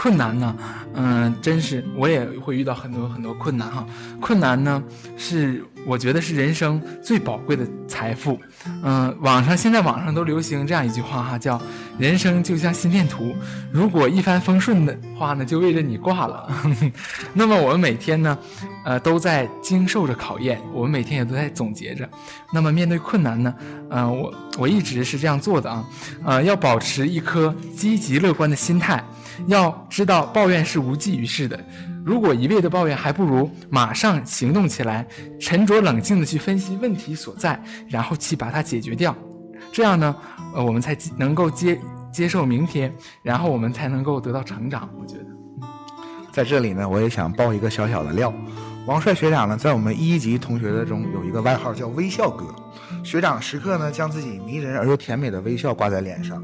[0.00, 0.56] 困难呢，
[0.94, 3.86] 嗯，真是我也会遇到很多很多困难哈。
[4.18, 4.82] 困难呢，
[5.18, 8.40] 是我觉得是人生最宝贵的财富。
[8.82, 11.60] 嗯，网上现在网上都流行这样一句话哈，叫
[12.00, 13.36] “人生就像心电图，
[13.70, 16.48] 如果一帆风顺的话呢，就为着你挂了。
[17.34, 18.38] ”那么我们每天呢，
[18.86, 22.08] 呃，都在经受着考验，我们每天也都在总结着。
[22.54, 23.54] 那么面对困难呢，
[23.90, 25.84] 嗯，我我一直是这样做的啊，
[26.24, 29.04] 呃，要保持一颗积极乐观的心态，
[29.46, 31.58] 要知道抱怨是无济于事的。
[32.04, 35.06] 如果一味的抱怨，还不如马上行动起来，
[35.38, 39.14] 沉着冷静的去分析问题所在，然后去把它解决掉。
[39.70, 40.16] 这样呢，
[40.54, 41.78] 呃，我们才能够接
[42.12, 44.88] 接受明天，然后我们才能够得到成长。
[44.98, 45.26] 我觉得，
[46.32, 48.32] 在这里呢，我也想爆一个小小的料。
[48.86, 52.46] 王帅学长呢，在我们一级同学的中有一个外号叫“微笑哥”。
[53.04, 56.42] 学长时刻呢，将自己迷人而又甜美的微笑挂在脸上。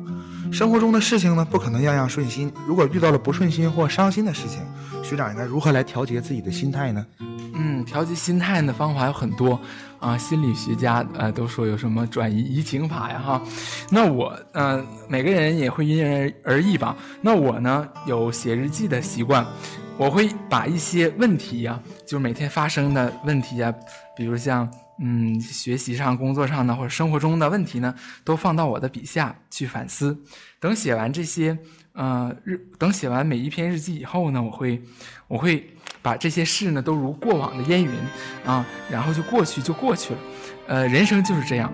[0.53, 2.51] 生活中的事情呢，不可能样样顺心。
[2.67, 4.61] 如果遇到了不顺心或伤心的事情，
[5.03, 7.05] 学长应该如何来调节自己的心态呢？
[7.55, 9.59] 嗯，调节心态的方法有很多
[9.99, 10.17] 啊。
[10.17, 13.43] 心理学家呃都说有什么转移移情法呀哈。
[13.91, 16.97] 那我呃每个人也会因人而异吧。
[17.21, 19.45] 那我呢有写日记的习惯，
[19.99, 23.75] 我会把一些问题呀，就是每天发生的问题呀，
[24.17, 24.71] 比如像。
[24.99, 27.95] 嗯，学习上、工作上呢，或者生活中的问题呢，
[28.25, 30.19] 都放到我的笔下去反思。
[30.59, 31.57] 等写完这些，
[31.93, 34.83] 呃，日等写完每一篇日记以后呢，我会，
[35.29, 35.69] 我会
[36.01, 37.91] 把这些事呢都如过往的烟云
[38.47, 40.21] 啊，然后就过去就过去了。
[40.69, 41.71] 呃，人生就是这样，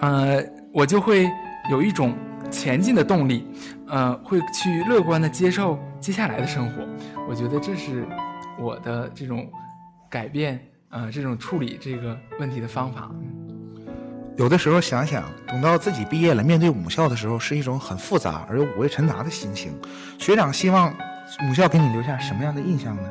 [0.00, 0.40] 呃，
[0.72, 1.28] 我就会
[1.70, 2.16] 有一种
[2.52, 3.44] 前进的动力，
[3.88, 6.86] 呃，会去乐观的接受接下来的生活。
[7.28, 8.06] 我觉得这是
[8.60, 9.50] 我的这种
[10.08, 10.64] 改变。
[10.92, 13.10] 呃，这种处理这个问题的方法，
[14.36, 19.72] 有的时候想想，等到自己毕业了，面对母校的时候，是一种很复杂而又五味陈杂的心情。
[20.18, 20.94] 学长希望
[21.40, 23.10] 母校给你留下什么样的印象呢？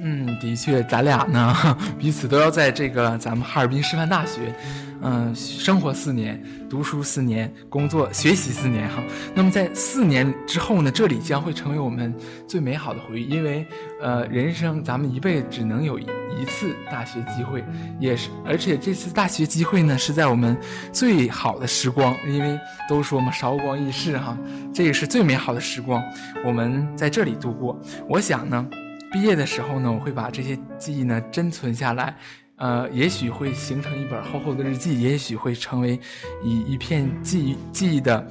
[0.00, 1.54] 嗯，的确，咱俩呢
[1.98, 4.54] 彼此都要在这个咱们哈尔滨师范大学，
[5.02, 9.02] 嗯、生活四年，读书四年，工作学习四年哈。
[9.34, 12.14] 那么在四年之后呢，这里将会成为我们
[12.48, 13.66] 最美好的回忆，因为
[14.00, 16.06] 呃，人生咱们一辈子只能有一
[16.40, 17.64] 一次大学机会，
[17.98, 20.56] 也是，而且这次大学机会呢是在我们
[20.92, 22.58] 最好的时光，因为
[22.88, 24.36] 都说嘛，韶光易逝哈，
[24.72, 26.02] 这也是最美好的时光，
[26.44, 27.80] 我们在这里度过。
[28.08, 28.66] 我想呢。
[29.12, 32.16] 毕业的时候呢，我会把这些记忆呢珍存下来，
[32.56, 36.00] 呃，也许会形成一本厚厚的日记，也许会成为
[36.42, 38.26] 一一片记忆记忆的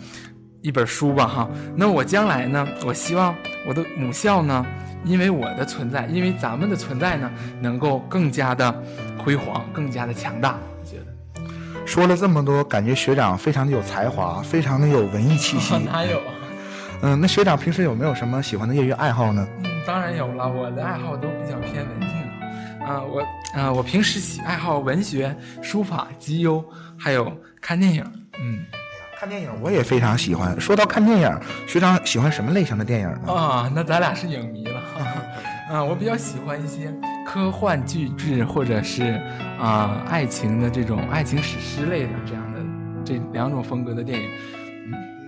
[0.62, 1.50] 一本书吧，哈。
[1.74, 3.34] 那我将来呢，我希望
[3.66, 4.66] 我的母校呢，
[5.04, 7.30] 因为我的存在，因为咱们的存在呢，
[7.60, 8.84] 能够更加的
[9.18, 10.58] 辉煌，更加的强大。
[10.80, 15.78] 我觉得说了这么多，感觉学长非常的有才华，非常的有文艺气息。
[15.84, 16.22] 哪有？
[17.02, 19.46] 嗯，那学长平时有没有什么喜欢的业余爱好呢？
[19.64, 22.10] 嗯，当然有了，我的爱好都比较偏文静。
[22.88, 23.22] 啊、我
[23.54, 26.64] 啊、我平时喜爱好文学、书法、集邮，
[26.98, 27.32] 还有
[27.62, 28.04] 看电影。
[28.40, 28.64] 嗯
[29.20, 30.60] 看电影我也非常喜欢。
[30.60, 33.32] 说到看电影，学长喜欢什么类型的电影呢？
[33.34, 34.66] 啊，那咱俩是影迷
[35.70, 36.94] 啊，我比较喜欢一些
[37.26, 39.20] 科幻巨制或者是
[39.60, 42.60] 啊、爱情的这种爱情史诗类的这样的
[43.06, 44.30] 这两种风格的电影。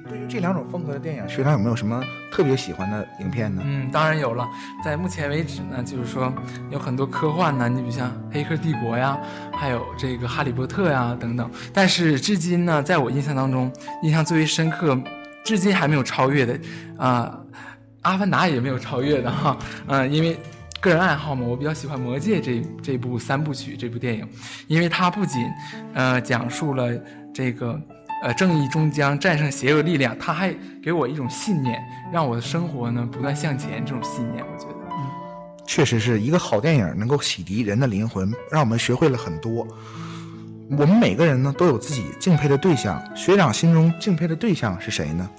[0.08, 3.62] 对于这两种风格的电影，学长有没有什么特别喜欢的影片呢？
[3.66, 4.48] 嗯，当然有了。
[4.84, 6.32] 在目前为止呢，就是说
[6.70, 9.18] 有很多科幻呢，你比如像《黑客帝国》呀，
[9.54, 11.50] 还有这个《哈利波特》呀等等。
[11.74, 13.72] 但是至今呢，在我印象当中，
[14.04, 14.96] 印象最为深刻，
[15.44, 16.60] 至今还没有超越的，
[16.98, 17.40] 啊、
[18.06, 19.58] 阿凡达》也没有超越的哈。
[19.88, 20.38] 嗯、因为
[20.80, 24.26] 个人爱好嘛，我比较喜欢《魔戒》这这部三部曲这部电影，
[24.68, 25.46] 因为它不仅
[25.94, 26.90] 呃讲述了
[27.34, 27.78] 这个。
[28.24, 30.52] 呃，正义终将战胜邪恶力量，它还
[30.82, 31.80] 给我一种信念，
[32.12, 33.86] 让我的生活呢不断向前。
[33.86, 34.98] 这种信念，我觉得，嗯，
[35.68, 39.68] 确实是一个好电影，能够洗涤人的灵魂，让我们学会了很多。
[40.72, 45.30] 我们每个人呢都有自己敬佩的对象，学长心中敬佩的对象是谁呢？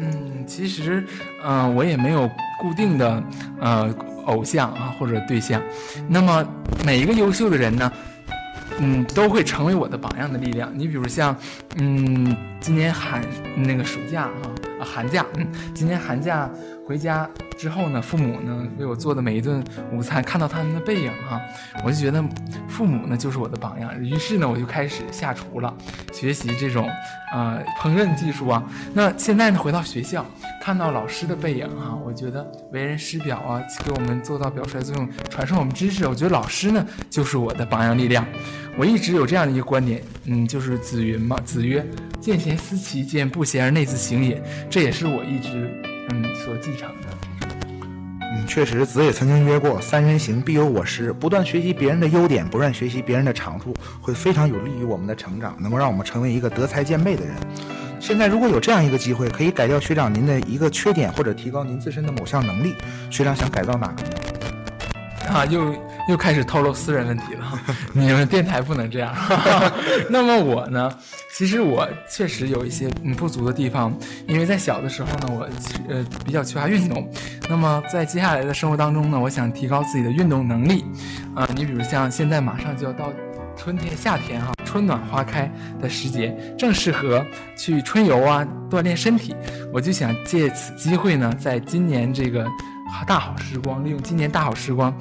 [0.00, 1.04] 嗯，其实，
[1.42, 2.26] 呃，我也没有
[2.58, 3.22] 固定的
[3.60, 3.94] 呃
[4.26, 5.60] 偶像啊或者对象。
[6.08, 6.44] 那么
[6.84, 7.92] 每一个优秀的人呢，
[8.78, 10.70] 嗯，都会成为我的榜样的力量。
[10.74, 11.36] 你比如像，
[11.76, 13.22] 嗯，今年寒
[13.56, 14.50] 那个暑假哈
[14.84, 16.48] 寒假，嗯，今年寒假
[16.86, 19.62] 回家之后呢，父母呢为我做的每一顿
[19.92, 21.40] 午餐，看到他们的背影哈，
[21.84, 22.24] 我就觉得
[22.68, 23.98] 父母呢就是我的榜样。
[24.02, 25.72] 于是呢，我就开始下厨了，
[26.12, 26.88] 学习这种
[27.32, 28.62] 呃烹饪技术啊。
[28.92, 30.24] 那现在呢，回到学校，
[30.60, 36.06] 看到老师的背影哈、我觉得为人师表啊，给我们做到表率作用，传授我们知识。
[36.08, 38.26] 我觉得老师呢就是我的榜样力量。
[38.78, 41.84] 我一直有这样的一个观点，嗯，就是子云嘛，子曰
[42.20, 45.70] ：“见贤思齐，见不贤而内自省也。”这也是我一直
[46.10, 47.08] 嗯所继承的。
[48.32, 57.34] 嗯，确实，子也曾经曰过：“三人行，必有我师。”不断学习别人的优点，不断学习别人的长处，会非常有利于我们的成长，能够让我们成为一个德才兼备的人。
[57.98, 62.74] 现在如果有这样一个机会，可以改掉学长您的一个缺点，或者提高您自身的某项能力，
[63.10, 64.08] 学长想改造哪个呢？
[65.32, 65.74] 啊，又
[66.08, 67.58] 又开始透露私人问题了。
[67.92, 69.14] 你们电台不能这样。
[70.10, 70.92] 那么我呢，
[71.32, 75.48] 其实我确实有一些不足的地方，因为在小的时候呢，我
[75.88, 77.08] 呃比较缺乏运动。
[77.48, 80.84] 那么在接下来的生活当中呢，我想提高自己的运动能力。
[81.34, 83.12] 啊、你比如像现在马上就要到
[83.56, 85.50] 春天、夏天哈、春暖花开
[85.80, 87.24] 的时节，正适合
[87.56, 89.34] 去春游啊，锻炼身体。
[89.72, 92.44] 我就想借此机会呢，在今年这个
[93.06, 94.94] 大好时光，利用今年大好时光，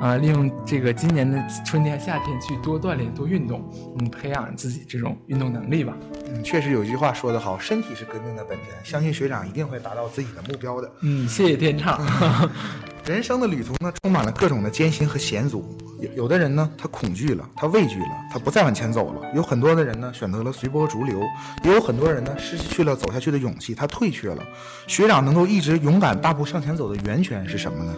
[0.00, 3.68] 啊，利用这个今年的春天、夏天去多锻炼、多运动，
[3.98, 5.96] 嗯，培养自己这种运动能力吧。
[6.28, 10.92] 嗯，确实有句话说得好，身体是革命的本钱，相信学长一定会达到自己的目标的。
[11.00, 12.00] 嗯，谢谢天畅。
[13.06, 15.78] 人生的旅途呢，充满了各种的艰辛和险阻。
[16.00, 21.20] 有有的人呢，他恐惧了，他畏惧了，他不再往前走了；有很多的人呢，选择了随波逐流；
[21.62, 24.42] 也有很多人呢，失去了走下去的勇气，他退却了。
[24.88, 27.94] 学长能够一直勇敢大步向前走的源泉是什么呢？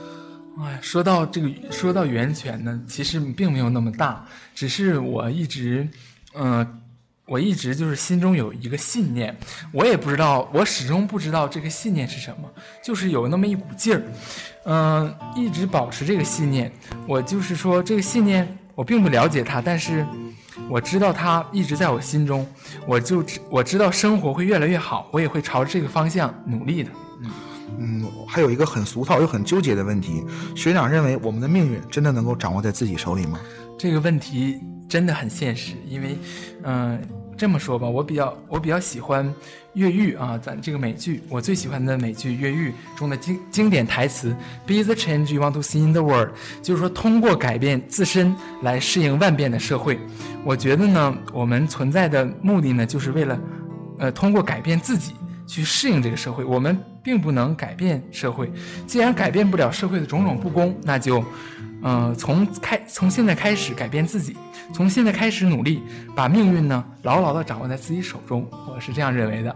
[0.60, 5.88] 哎，说到这个，说到源泉呢，其实并没有那么大，只是我一直，
[6.34, 6.80] 嗯、
[7.28, 9.36] 我一直就是心中有一个信念，
[9.72, 12.48] 我也不知道，我始终不知道这个信念是什么，
[12.82, 14.02] 就是有那么一股劲儿，
[14.64, 16.72] 嗯、一直保持这个信念。
[17.06, 20.06] 我就是说，这个信念我并不了解它，但是
[20.70, 22.46] 我知道它一直在我心中，
[22.86, 26.90] 我就知我知道生活会越来越好，我也会朝着这个方向努力的。
[27.78, 30.24] 嗯，还有一个很俗套又很纠结的问题：
[30.56, 33.38] 学长认为我们的命运真的能够掌握在自己手里吗？
[33.78, 34.58] 这个问题
[34.88, 36.16] 真的很现实，因为，
[36.62, 36.98] 嗯、
[37.36, 39.26] 这么说吧，我比较我比较喜欢
[39.74, 44.34] 《越狱》啊，咱这个美剧，我最喜欢的美剧《越狱》中的经经典台词
[44.66, 46.30] “Be the change you want to see in the world”，
[46.62, 49.98] 就是说通过改变自身来适应万变的社会。
[50.42, 53.38] 我觉得呢，我们存在的目的呢，就是为了，
[53.98, 55.12] 呃，通过改变自己
[55.46, 56.42] 去适应这个社会。
[56.42, 58.50] 我们并不能改变社会，
[58.86, 61.22] 既然改变不了社会的种种不公，那就。
[61.82, 64.36] 嗯，从开从现在开始改变自己，
[64.72, 65.82] 从现在开始努力，
[66.14, 69.54] 把命运呢牢牢的掌握在自己手中，我是这样认为的。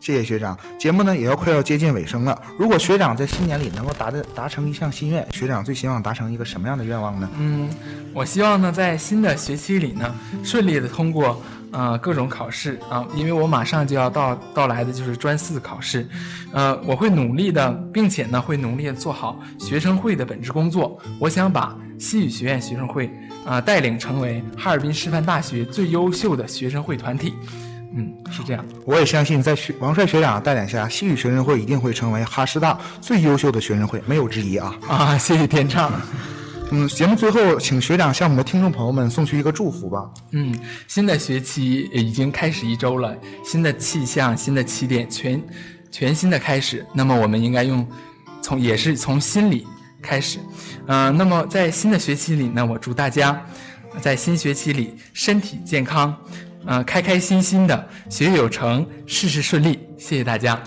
[0.00, 2.40] 谢谢学长，节目呢也要快要接近尾声了。
[2.56, 7.28] 如果学长在新年里能够达的达成一项心愿，学长最希望达成一个什么样的愿望呢？
[7.38, 7.68] 嗯，
[8.14, 10.14] 我希望呢在新的学期里呢
[10.44, 11.42] 顺利的通过。
[11.70, 16.08] 呃，各种考试啊，因为我马上就要到到来的就是专四考试，
[16.52, 20.98] 呃，我会努力的，并且呢，会努力的做好学生会的本职工作。
[21.18, 23.10] 我想把西语学院学生会
[23.44, 27.34] 啊带领成为哈尔滨师范大学最优秀的学生会团体。
[27.94, 28.64] 嗯，是这样。
[28.84, 34.74] 我也相信，在学王帅学长带领下，西语学生会一定会成为哈师大最优秀的学生会，没有之一啊！
[34.86, 35.90] 啊，谢谢天畅。
[36.70, 40.10] 嗯，节目最后，请学长向我们的听众朋友们送去一个祝福吧。
[40.32, 40.54] 嗯，
[40.86, 45.42] 新的学期已经开始一周了，新的气象，新的起点，全
[45.90, 46.84] 全新的开始。
[46.92, 47.86] 那么，我们应该用
[48.42, 49.66] 从也是从心里
[50.02, 50.38] 开始。
[50.88, 53.42] 嗯，那么在新的学期里呢，我祝大家
[53.98, 56.14] 在新学期里身体健康，
[56.66, 59.78] 嗯，开开心心的，学业有成，事事顺利。
[59.96, 60.62] 谢谢大家。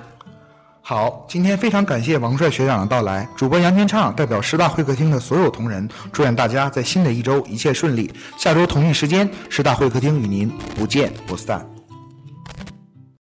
[0.92, 3.26] 好，今天非常感谢王帅学长的到来。
[3.38, 8.14] 主播杨天畅代表师大会客厅的所有同仁，祝愿大家在新的一周一切顺利。
[8.38, 11.66] 下周同一时间，师大会客厅与您不见不散。